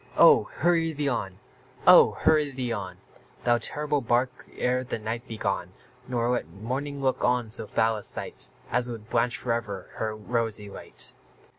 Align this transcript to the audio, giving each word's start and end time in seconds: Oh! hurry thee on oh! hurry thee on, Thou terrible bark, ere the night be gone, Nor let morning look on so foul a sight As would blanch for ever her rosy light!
Oh! 0.17 0.45
hurry 0.53 0.93
thee 0.93 1.07
on 1.09 1.37
oh! 1.85 2.13
hurry 2.21 2.49
thee 2.49 2.73
on, 2.73 2.97
Thou 3.43 3.59
terrible 3.59 4.01
bark, 4.01 4.47
ere 4.57 4.83
the 4.83 4.97
night 4.97 5.27
be 5.27 5.37
gone, 5.37 5.73
Nor 6.07 6.31
let 6.31 6.47
morning 6.47 7.03
look 7.03 7.23
on 7.23 7.51
so 7.51 7.67
foul 7.67 7.97
a 7.97 8.03
sight 8.03 8.47
As 8.71 8.89
would 8.89 9.11
blanch 9.11 9.37
for 9.37 9.53
ever 9.53 9.89
her 9.97 10.15
rosy 10.15 10.71
light! 10.71 11.13